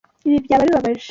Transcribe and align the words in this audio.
Ibi 0.27 0.37
byaba 0.45 0.63
bibabaje. 0.67 0.99